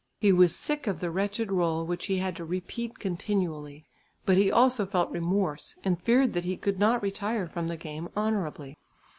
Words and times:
He 0.19 0.31
was 0.31 0.55
sick 0.55 0.87
of 0.87 0.99
the 0.99 1.11
wretched 1.11 1.49
rôle 1.49 1.85
which 1.85 2.07
he 2.07 2.17
had 2.17 2.35
to 2.37 2.43
repeat 2.43 2.97
continually. 2.97 3.85
But 4.25 4.37
he 4.39 4.51
also 4.51 4.87
felt 4.87 5.11
remorse 5.11 5.77
and 5.83 6.01
feared 6.01 6.33
that 6.33 6.43
he 6.43 6.57
could 6.57 6.79
not 6.79 7.03
retire 7.03 7.47
from 7.47 7.67
the 7.67 7.77
game 7.77 8.09
honourably. 8.17 8.79